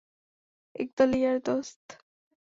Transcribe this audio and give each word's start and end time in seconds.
একদল 0.75 1.11
ইয়ার 1.15 1.37
দোস্ত। 1.45 1.85